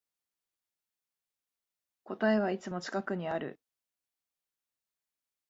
[2.05, 3.59] 答えはいつも近くにある